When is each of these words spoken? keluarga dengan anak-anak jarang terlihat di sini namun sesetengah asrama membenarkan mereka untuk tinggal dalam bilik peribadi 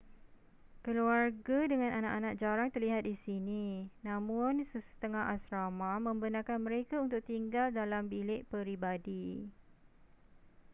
keluarga 0.85 1.59
dengan 1.71 1.91
anak-anak 2.01 2.33
jarang 2.41 2.69
terlihat 2.75 3.03
di 3.09 3.13
sini 3.25 3.65
namun 4.07 4.53
sesetengah 4.71 5.25
asrama 5.35 5.91
membenarkan 6.07 6.57
mereka 6.67 6.95
untuk 7.05 7.21
tinggal 7.29 7.67
dalam 7.79 8.03
bilik 8.13 8.41
peribadi 8.51 9.25